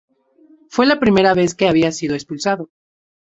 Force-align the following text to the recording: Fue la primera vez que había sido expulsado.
Fue 0.69 0.87
la 0.87 0.99
primera 0.99 1.35
vez 1.35 1.53
que 1.53 1.67
había 1.67 1.91
sido 1.91 2.15
expulsado. 2.15 2.71